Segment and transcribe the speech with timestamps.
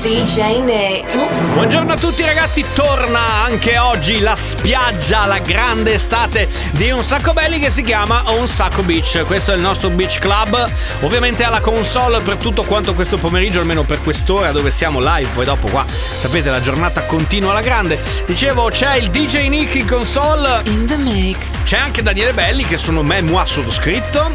[0.00, 1.16] DJ Nick.
[1.16, 1.54] Oops.
[1.54, 7.32] Buongiorno a tutti ragazzi, torna anche oggi la spiaggia, la grande estate di Un Sacco
[7.32, 9.24] Belli che si chiama Un Sacco Beach.
[9.26, 13.82] Questo è il nostro beach club, ovviamente alla console per tutto quanto questo pomeriggio, almeno
[13.82, 15.84] per quest'ora dove siamo live, poi dopo qua
[16.16, 18.00] sapete la giornata continua alla grande.
[18.24, 21.64] Dicevo c'è il DJ Nick in console, In the mix.
[21.64, 24.32] c'è anche Daniele Belli che sono me, moi sottoscritto.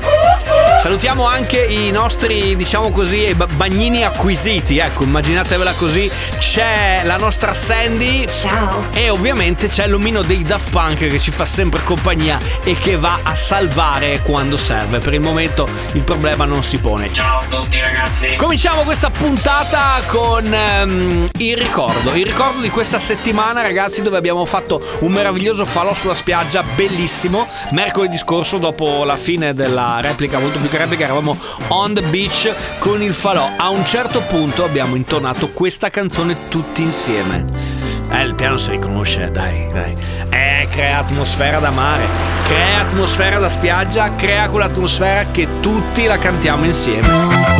[0.81, 5.05] Salutiamo anche i nostri, diciamo così, ba- bagnini acquisiti, ecco,
[5.53, 6.11] immaginatevela così.
[6.37, 8.85] C'è la nostra Sandy Ciao.
[8.93, 13.19] e ovviamente c'è l'omino dei Daft Punk che ci fa sempre compagnia e che va
[13.23, 14.99] a salvare quando serve.
[14.99, 17.11] Per il momento il problema non si pone.
[17.13, 18.35] Ciao a tutti ragazzi.
[18.35, 22.13] Cominciamo questa puntata con ehm, il ricordo.
[22.13, 27.47] Il ricordo di questa settimana ragazzi dove abbiamo fatto un meraviglioso falò sulla spiaggia, bellissimo.
[27.71, 31.37] Mercoledì scorso dopo la fine della replica, molto più che replica, eravamo
[31.69, 33.49] on the beach con il falò.
[33.55, 37.45] A un certo punto abbiamo intonato questa canzone tutti insieme.
[38.09, 39.95] Eh, il piano si riconosce, dai, dai.
[40.29, 42.03] Eh, crea atmosfera da mare,
[42.45, 47.52] crea atmosfera da spiaggia, crea quell'atmosfera che tutti la cantiamo insieme.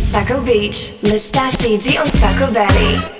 [0.00, 0.94] Sacco Beach.
[1.00, 2.10] L'estate di Un
[2.50, 3.19] Belly.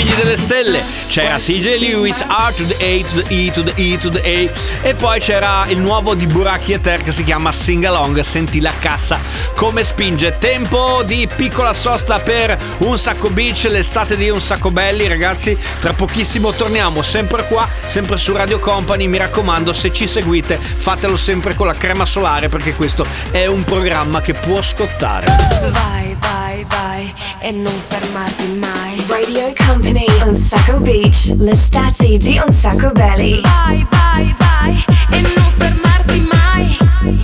[0.00, 3.72] Figli delle Stelle, c'era CJ Lewis, R to the A to the E to the
[3.76, 7.22] E to the A e poi c'era il nuovo di Buraki e Ter che si
[7.22, 9.20] chiama Sing Along, senti la cassa
[9.54, 10.38] come spinge.
[10.38, 15.92] Tempo di piccola sosta per un sacco beach, l'estate di un sacco belli ragazzi, tra
[15.92, 21.54] pochissimo torniamo sempre qua, sempre su Radio Company, mi raccomando se ci seguite fatelo sempre
[21.54, 25.26] con la crema solare perché questo è un programma che può scottare.
[25.70, 28.89] Vai, vai, vai e non fermarti mai.
[29.08, 33.40] Radio Company, Un Sacco Beach, l'estate di Un Sacco Belly.
[33.40, 36.76] Vai, vai, vai e non fermarti mai.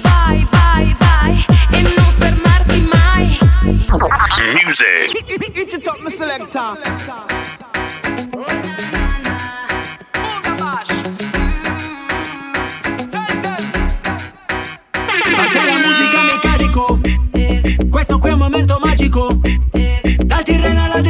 [0.02, 3.38] Vai, vai, vai e non fermarti mai.
[15.36, 17.00] Parte la musica mi carico
[17.90, 19.40] Questo qui è un momento magico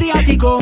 [0.07, 0.61] All'Adriatico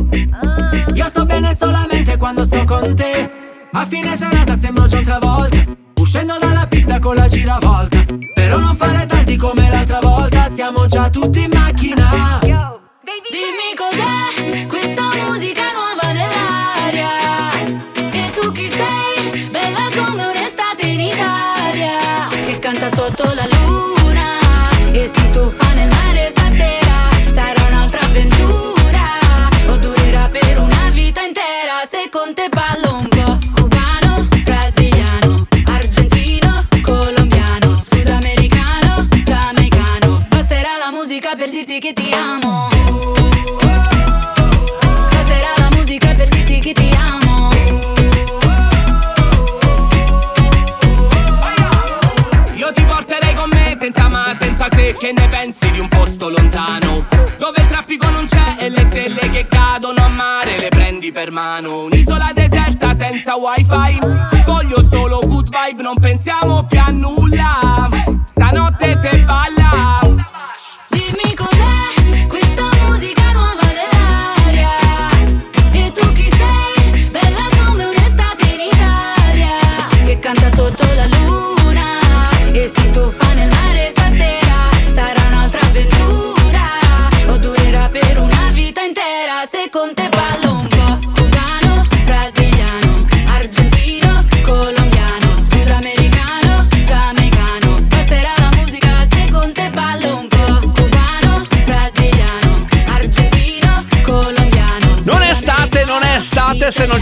[0.95, 3.31] Io sto bene solamente quando sto con te
[3.73, 5.65] A fine serata sembro già un'altra volta
[5.97, 11.11] Uscendo dalla pista con la giravolta Però non fare tardi come l'altra volta Siamo già
[11.11, 12.41] tutti in macchina
[13.31, 17.51] Dimmi cos'è questa musica nuova nell'aria.
[18.13, 19.49] E tu chi sei?
[19.49, 22.29] Bella come un'estate in Italia.
[22.31, 24.39] Che canta sotto la luna.
[24.93, 26.34] E si tuffa nel mare
[63.37, 63.99] wifi.
[64.47, 67.64] Voglio solo good vibe, non pensiamo più a nulla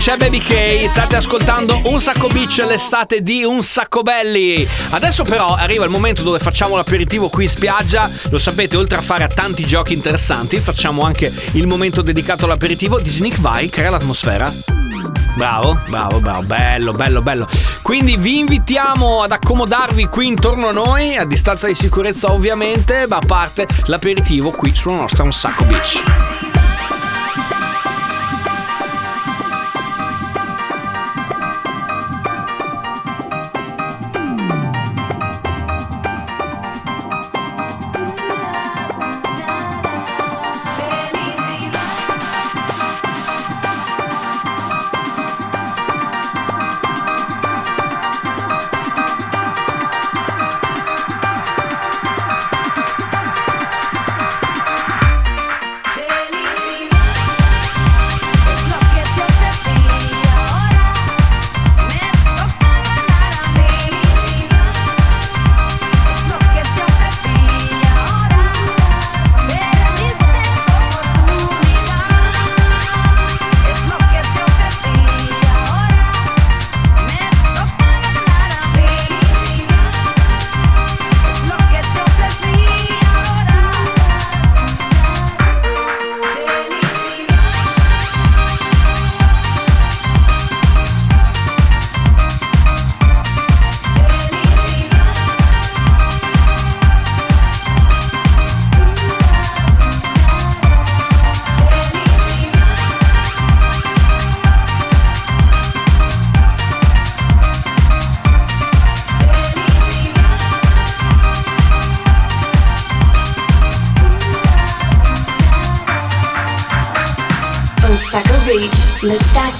[0.02, 0.88] c'è Baby K.
[0.88, 4.66] State ascoltando Un Sacco Beach, l'estate di Un Sacco Belli.
[4.90, 8.10] Adesso però arriva il momento dove facciamo l'aperitivo qui in spiaggia.
[8.30, 13.10] Lo sapete, oltre a fare tanti giochi interessanti, facciamo anche il momento dedicato all'aperitivo di
[13.10, 14.52] Sneak Vai, crea l'atmosfera.
[15.36, 17.46] Bravo, bravo, bravo, bello, bello, bello.
[17.82, 23.18] Quindi vi invitiamo ad accomodarvi qui intorno a noi, a distanza di sicurezza ovviamente, ma
[23.18, 26.41] a parte l'aperitivo qui sulla nostra Un Sacco Beach.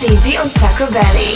[0.02, 1.31] L'estate di Un Sacco Belly.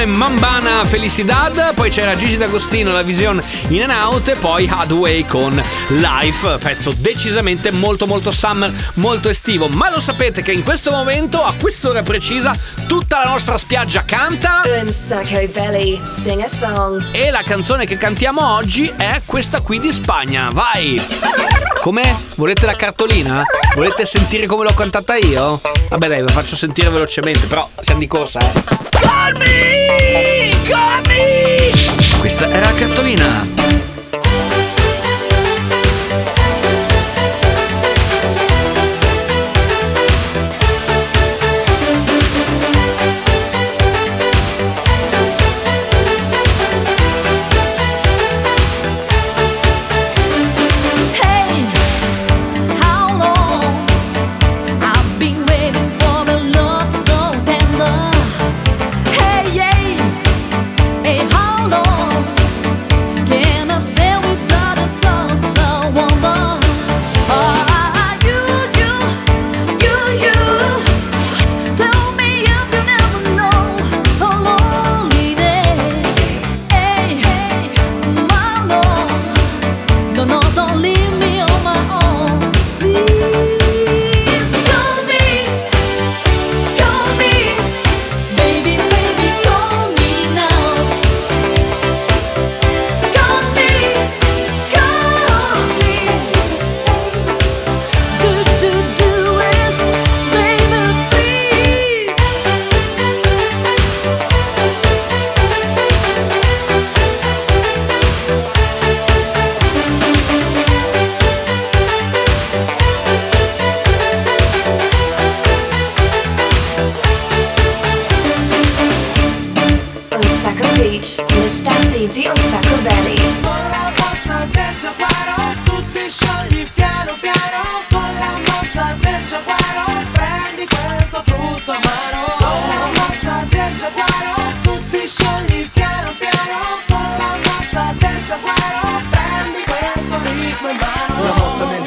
[0.00, 5.26] Come Mambana Felicidad, poi c'era Gigi D'Agostino, La Vision in and out e poi Hadway
[5.26, 10.90] con Life, pezzo decisamente molto molto summer, molto estivo, ma lo sapete che in questo
[10.90, 12.54] momento, a quest'ora precisa,
[12.86, 14.62] tutta la nostra spiaggia canta
[15.52, 16.00] Valley,
[17.12, 20.98] e la canzone che cantiamo oggi è questa qui di Spagna, vai!
[21.80, 22.14] Com'è?
[22.34, 23.42] Volete la cartolina?
[23.74, 25.60] Volete sentire come l'ho cantata io?
[25.88, 28.62] Vabbè dai, ve faccio sentire velocemente, però siamo di corsa, eh.
[28.90, 30.50] Call me!
[30.68, 32.18] Call me!
[32.18, 33.59] Questa è la cartolina.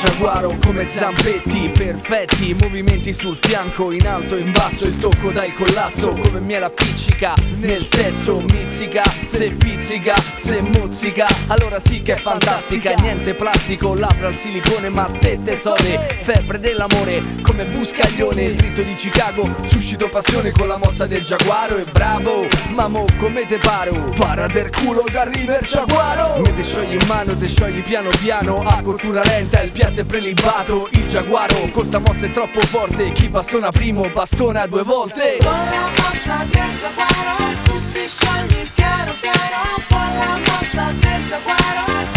[0.04, 6.14] Giaguaro come zampetti perfetti Movimenti sul fianco, in alto in basso Il tocco dal collasso
[6.14, 12.94] come miele appiccica Nel sesso mizzica, se pizzica, se mozzica Allora sì che è fantastica,
[12.96, 18.96] niente plastico Labbra al silicone ma te tesore Febbre dell'amore come buscaglione Il rito di
[18.96, 24.48] Chicago, suscito passione con la mossa del giaguaro E bravo, mamo come te paro Para
[24.48, 28.62] del culo che arriva il giaguaro Me te sciogli in mano, te sciogli piano piano
[28.64, 33.12] A cottura lenta, il piatto è prelibato Il giaguaro, con sta mossa è troppo forte
[33.12, 35.38] Chi bastona primo, bastona due volte.
[35.40, 42.13] Con la mossa del giaguaro tutti sciogli piano piano Con la mossa del giaguaro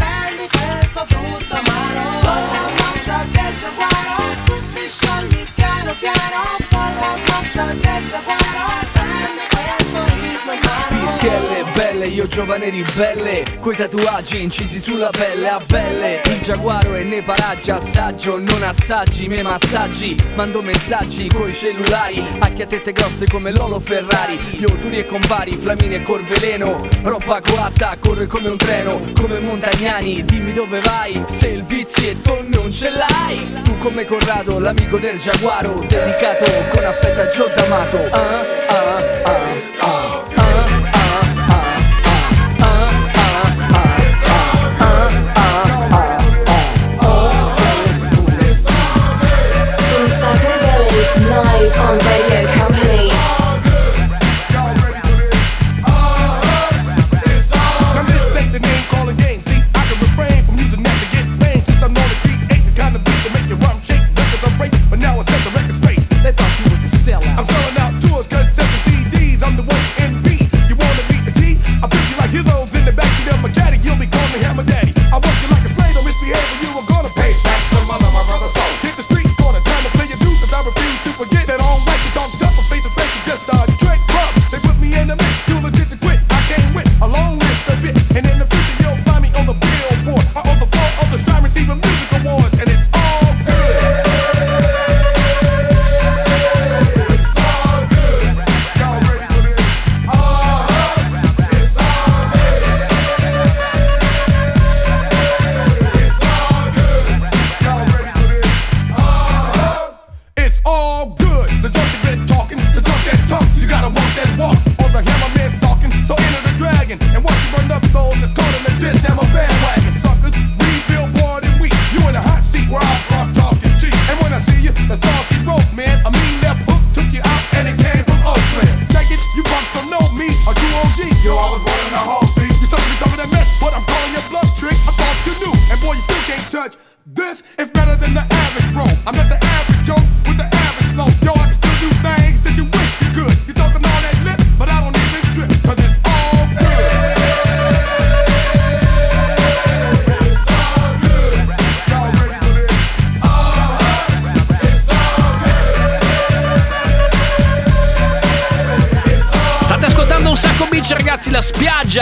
[11.27, 16.21] mano Pischelle belle, io giovane ribelle Coi tatuaggi incisi sulla pelle a belle.
[16.25, 22.63] Il giaguaro è nei paraggi, assaggio Non assaggi miei massaggi Mando messaggi coi cellulari Anche
[22.63, 27.97] a tette grosse come Lolo Ferrari Io duri e compari, flamini e corveleno Roba coatta,
[27.99, 33.63] corre come un treno Come Montagnani, dimmi dove vai Se il vizietto non ce l'hai.
[33.63, 39.86] Tu come Corrado, l'amico del giaguaro Dedicato con affetto a Gio D'Amato ah, ah, ah,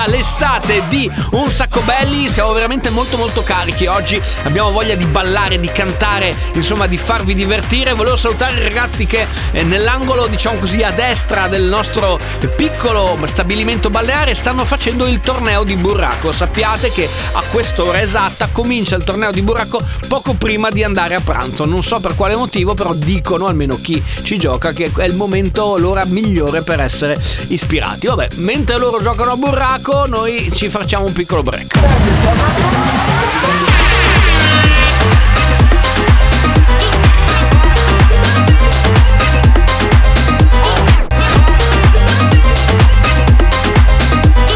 [0.06, 5.60] l'estate di un sacco belli, siamo veramente molto molto carichi oggi, abbiamo voglia di ballare,
[5.60, 7.94] di cantare, insomma di farvi divertire.
[7.94, 12.18] Volevo salutare i ragazzi che eh, nell'angolo, diciamo così, a destra del nostro
[12.56, 16.32] piccolo stabilimento balneare stanno facendo il torneo di burraco.
[16.32, 21.20] Sappiate che a quest'ora esatta comincia il torneo di burraco poco prima di andare a
[21.20, 21.64] pranzo.
[21.64, 25.76] Non so per quale motivo, però dicono, almeno chi ci gioca, che è il momento,
[25.76, 28.06] l'ora migliore per essere ispirati.
[28.06, 31.78] Vabbè, mentre loro giocano a burraco, noi ci facciamo un piccolo break.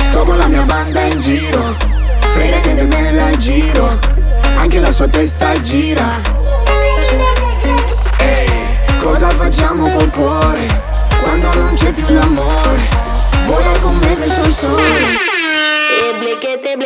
[0.01, 1.75] Sto con la mia banda in giro
[2.31, 3.99] Frega che me la giro
[4.55, 6.46] Anche la sua testa gira
[9.09, 10.67] cosa facciamo col cuore
[11.21, 12.79] Quando non c'è più l'amore.
[13.45, 14.83] Vola con me verso il sole.
[14.83, 16.77] E bleche bleche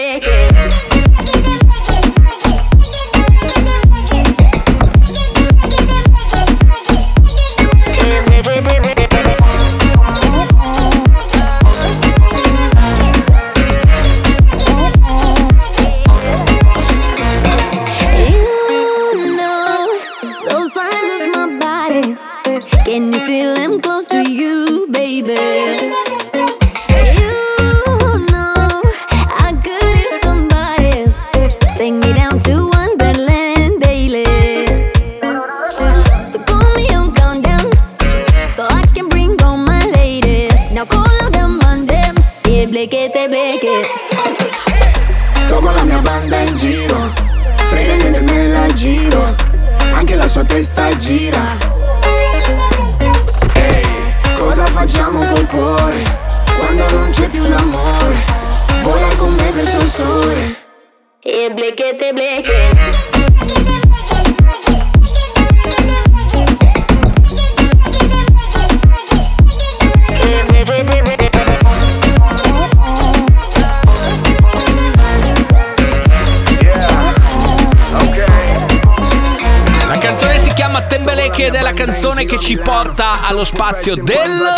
[81.41, 84.53] Wicked è la canzone che ci porta allo spazio del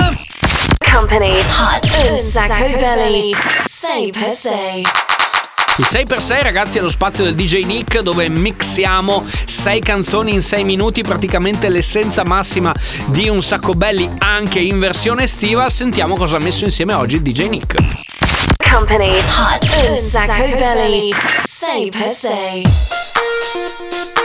[0.92, 1.40] Company.
[1.40, 2.10] Hot.
[2.10, 4.86] Un sacco belly 6 per 6
[5.78, 10.66] il 6x6 ragazzi è lo spazio del DJ Nick dove mixiamo 6 canzoni in 6
[10.66, 15.70] minuti, praticamente l'essenza massima di un sacco belli anche in versione estiva.
[15.70, 17.76] Sentiamo cosa ha messo insieme oggi il DJ Nick.
[18.70, 19.18] Company.
[19.18, 19.90] Hot.
[19.90, 21.16] Un sacco belli.
[21.48, 24.23] 6x6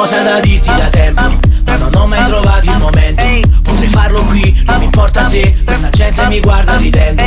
[0.00, 3.22] qualcosa da dirti da tempo Ma non ho mai trovato il momento.
[3.62, 7.22] Potrei farlo qui, non mi importa se Questa gente mi guarda ridendo.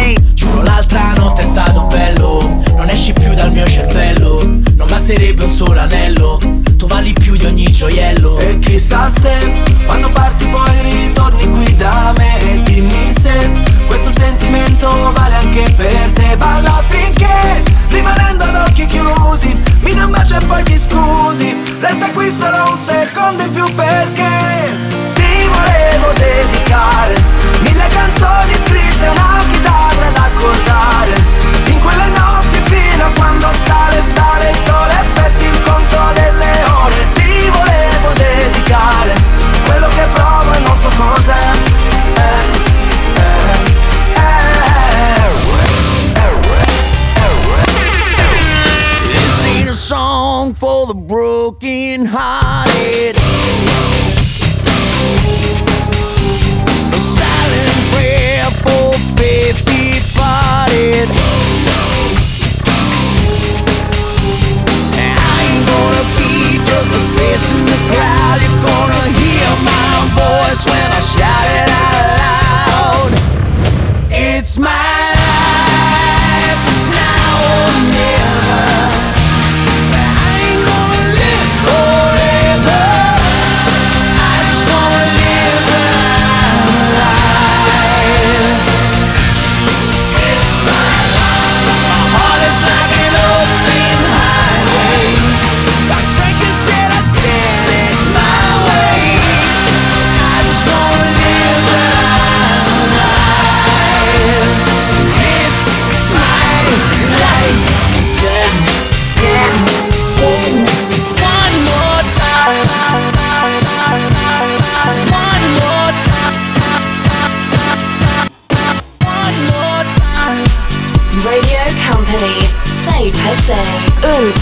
[74.53, 74.82] smile.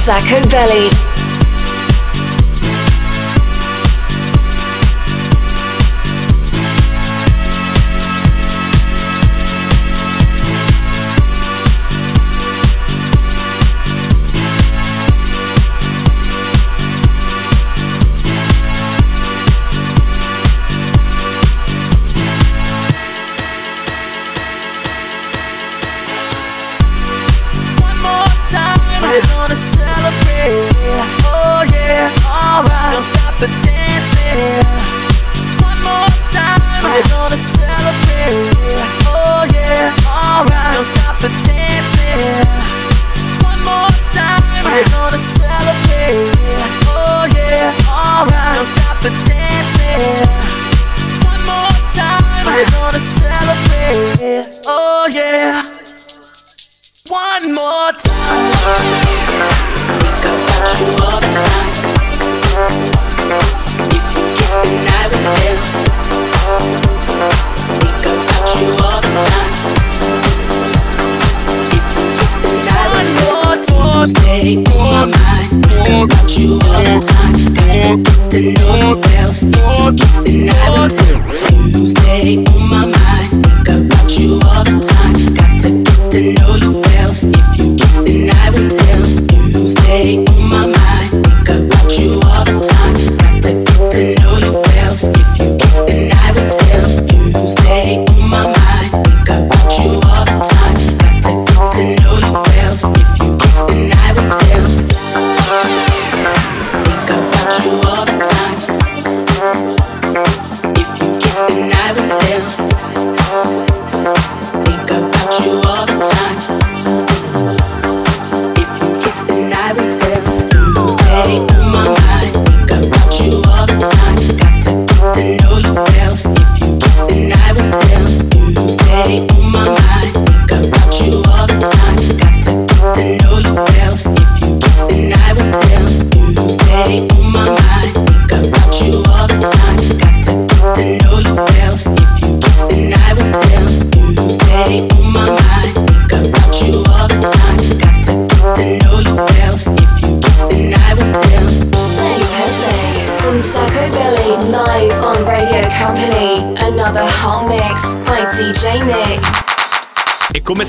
[0.01, 1.10] Sacco Belly.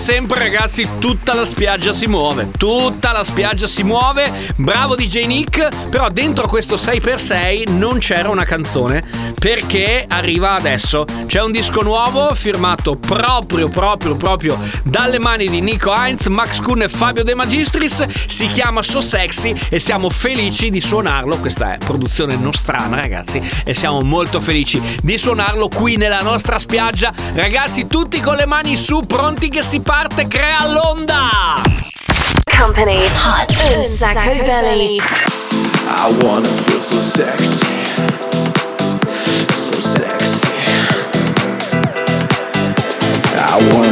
[0.03, 5.88] sempre ragazzi tutta la spiaggia si muove, tutta la spiaggia si muove, bravo DJ Nick,
[5.90, 11.05] però dentro questo 6x6 non c'era una canzone perché arriva adesso.
[11.26, 16.82] C'è un disco nuovo firmato proprio, proprio, proprio dalle mani di Nico Heinz, Max Kuhn
[16.82, 18.07] e Fabio De Magistris.
[18.07, 21.38] Si chiama So Sexy e siamo felici di suonarlo.
[21.38, 27.12] Questa è produzione nostrana, ragazzi, e siamo molto felici di suonarlo qui nella nostra spiaggia.
[27.34, 31.62] Ragazzi, tutti con le mani su, pronti che si parte, crea l'onda!
[32.57, 34.99] Company Hot un sacco belly.
[34.99, 38.11] I wanna feel so sexy.
[43.70, 43.91] one.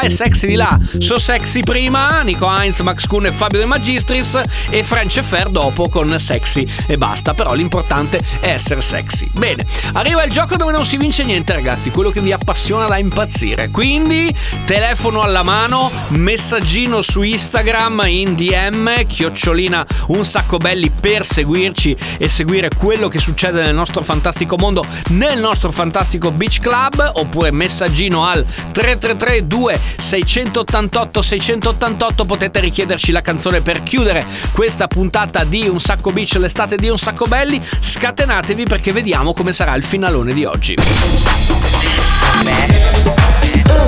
[0.00, 0.78] e sexy di là.
[0.98, 4.40] So sexy prima, Nico Heinz, Max Kuhn e Fabio De Magistris
[4.70, 7.34] e French Fair dopo con sexy e basta.
[7.34, 9.28] Però l'importante è essere sexy.
[9.32, 11.90] Bene, arriva il gioco dove non si vince niente, ragazzi.
[11.90, 13.70] Quello che vi appassiona da impazzire.
[13.70, 14.34] Quindi,
[14.64, 22.28] telefono alla mano, messaggino su Instagram in DM, chiocciolina un sacco belli per seguirci e
[22.28, 28.24] seguire quello che succede nel nostro fantastico mondo, nel nostro fantastico beach club, oppure messaggino
[28.24, 35.80] al 333 2 688 688 potete richiederci la canzone per chiudere questa puntata di Un
[35.80, 37.60] sacco beach l'estate di Un sacco belli.
[37.80, 40.76] Scatenatevi perché vediamo come sarà il finalone di oggi.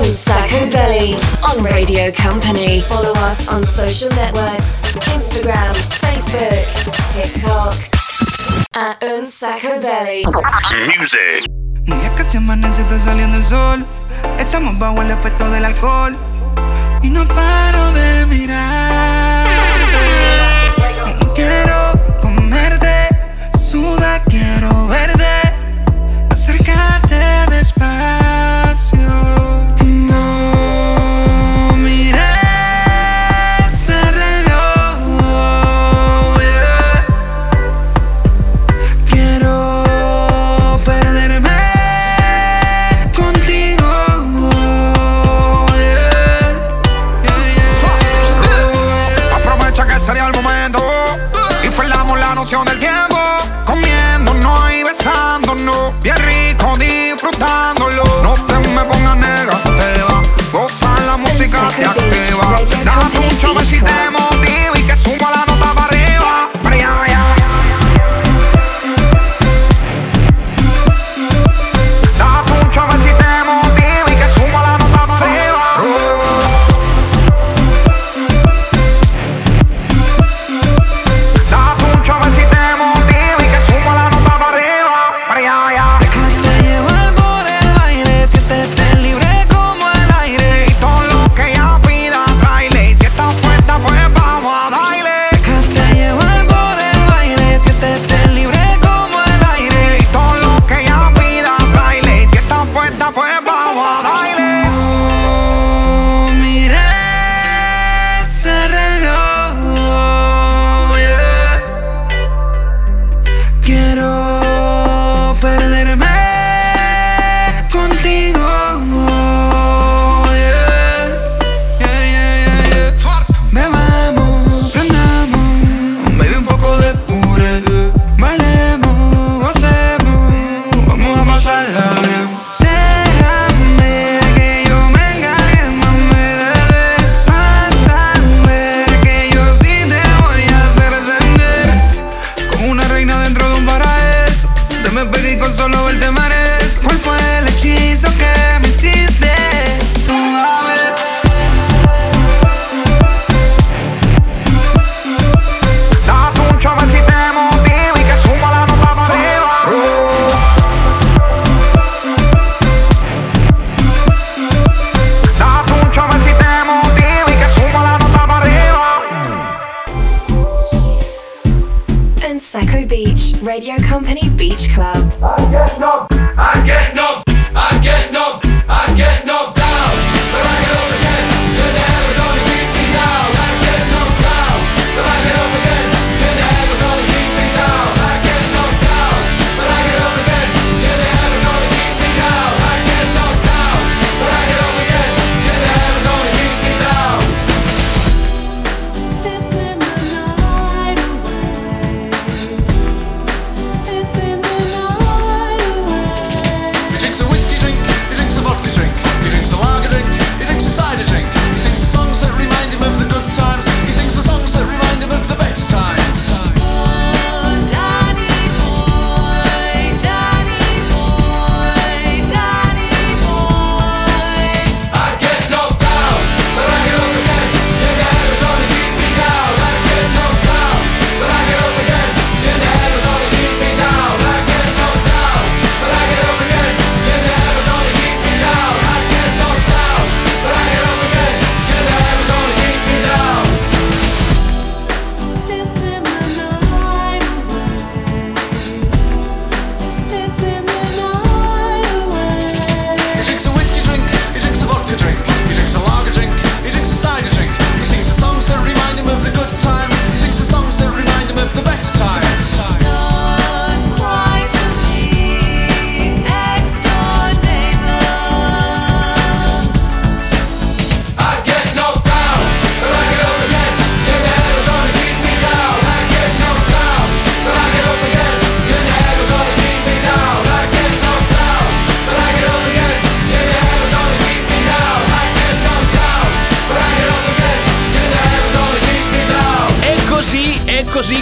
[0.03, 2.81] Un sacco belli on Radio Company.
[2.81, 6.67] Follow us on social networks: Instagram, Facebook,
[7.13, 7.89] TikTok.
[8.71, 10.23] At Un sacco belli.
[10.97, 11.70] Music.
[11.99, 13.85] Y que si amanece está saliendo el sol.
[14.37, 16.17] Estamos bajo el efecto del alcohol.
[17.01, 19.20] Y no paro de mirar.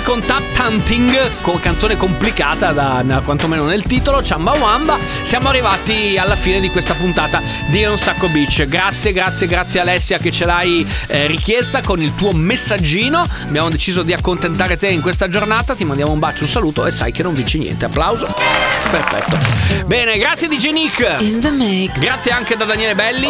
[0.04, 5.00] Con Tap Tanting, con canzone complicata da, quantomeno nel titolo, Chamba Wamba.
[5.22, 8.66] Siamo arrivati alla fine di questa puntata di Un Sacco Beach.
[8.68, 13.26] Grazie, grazie, grazie Alessia che ce l'hai eh, richiesta con il tuo messaggino.
[13.44, 15.74] Abbiamo deciso di accontentare te in questa giornata.
[15.76, 17.86] Ti mandiamo un bacio, un saluto e sai che non vinci niente.
[17.86, 18.28] Applauso.
[18.92, 19.86] Perfetto.
[19.86, 21.16] Bene, grazie DJ Nick.
[21.22, 22.02] In the mix.
[22.02, 23.30] Grazie anche da Daniele Belli.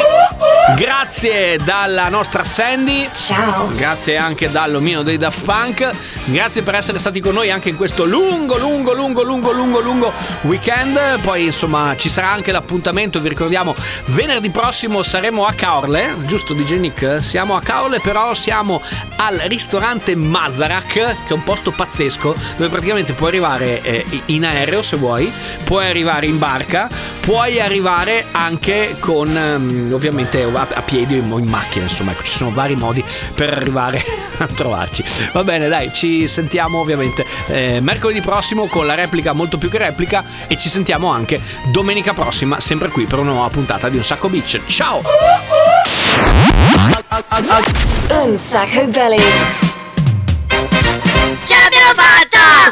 [0.75, 3.07] Grazie dalla nostra Sandy.
[3.13, 3.71] Ciao.
[3.75, 5.91] Grazie anche dall'omino dei Daft Punk.
[6.25, 10.13] Grazie per essere stati con noi anche in questo lungo, lungo, lungo, lungo, lungo, lungo
[10.43, 11.19] weekend.
[11.21, 13.75] Poi insomma ci sarà anche l'appuntamento, vi ricordiamo,
[14.05, 17.21] venerdì prossimo saremo a Caorle, giusto DJ Nick?
[17.21, 18.81] Siamo a Caorle, però siamo
[19.17, 24.81] al ristorante Mazarak, che è un posto pazzesco, dove praticamente puoi arrivare eh, in aereo
[24.81, 25.29] se vuoi,
[25.65, 31.43] puoi arrivare in barca, puoi arrivare anche con ehm, ovviamente a, a piedi o in,
[31.43, 33.03] in macchina, insomma, ecco, ci sono vari modi
[33.35, 34.01] per arrivare
[34.39, 35.03] a trovarci.
[35.33, 39.77] Va bene, dai, ci sentiamo ovviamente eh, mercoledì prossimo con la replica molto più che
[39.77, 44.03] replica e ci sentiamo anche domenica prossima, sempre qui per una nuova puntata di Un
[44.03, 44.61] Sacco Beach.
[44.65, 45.01] Ciao!
[48.09, 49.21] Un sacco belly.
[51.45, 52.69] Ce l'abbiamo fatta!